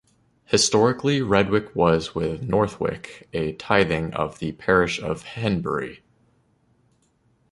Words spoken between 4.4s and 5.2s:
parish